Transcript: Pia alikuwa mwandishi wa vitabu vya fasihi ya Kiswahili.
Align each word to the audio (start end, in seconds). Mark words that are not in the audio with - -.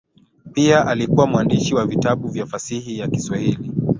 Pia 0.53 0.87
alikuwa 0.87 1.27
mwandishi 1.27 1.75
wa 1.75 1.85
vitabu 1.85 2.27
vya 2.27 2.45
fasihi 2.45 2.97
ya 2.99 3.07
Kiswahili. 3.07 3.71